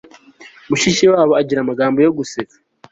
[0.69, 2.55] mushikiwabo agira amagambo yo guseka